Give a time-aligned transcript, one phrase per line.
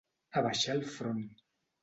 [0.41, 1.21] Abaixar el front.